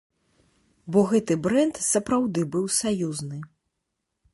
Бо 0.95 1.03
гэты 1.11 1.37
брэнд 1.45 1.75
сапраўды 1.93 2.41
быў 2.57 2.65
саюзны. 2.81 3.39